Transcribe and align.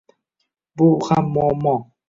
Bu 0.81 0.89
ham 1.11 1.25
muammo. 1.37 1.75